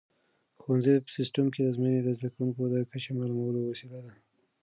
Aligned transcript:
د 0.53 0.57
ښوونځي 0.63 0.93
په 1.05 1.09
سیسټم 1.17 1.45
کې 1.53 1.67
ازموینې 1.69 2.01
د 2.03 2.09
زده 2.17 2.29
کوونکو 2.35 2.61
د 2.73 2.75
کچې 2.91 3.11
معلومولو 3.19 3.59
وسیله 3.69 3.99
ده. 4.05 4.13